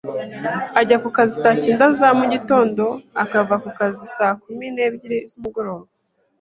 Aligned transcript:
Ajya 0.79 0.97
ku 1.03 1.09
kazi 1.17 1.33
saa 1.41 1.59
cyenda 1.63 1.85
za 1.99 2.09
mu 2.19 2.25
gitondo 2.33 2.83
akava 3.23 3.55
ku 3.63 3.69
kazi 3.79 4.03
saa 4.15 4.33
kumi 4.41 4.65
n'ebyiri 4.71 5.17
z'umugoroba 5.29 5.85